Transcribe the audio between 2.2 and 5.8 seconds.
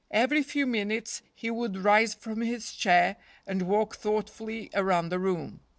his chair and walk thoughtfully around the room.